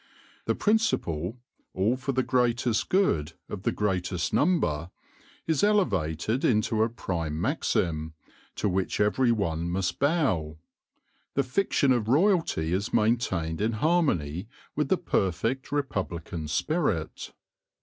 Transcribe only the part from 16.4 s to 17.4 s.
spirit.